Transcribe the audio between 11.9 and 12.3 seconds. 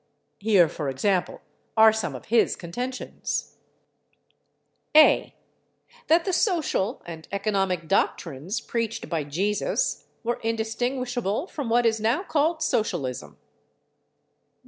now